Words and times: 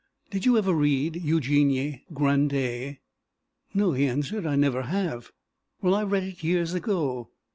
"Did 0.31 0.47
you 0.47 0.57
ever 0.57 0.73
read 0.73 1.13
'Eugénie 1.13 2.01
Grandet'?" 2.11 2.97
"No," 3.75 3.91
he 3.91 4.07
answered, 4.07 4.47
"I 4.47 4.55
never 4.55 4.81
have." 4.81 5.29
"Well, 5.83 5.93
I 5.93 6.01
read 6.03 6.23
it 6.23 6.43
years 6.43 6.73
ago. 6.73 7.29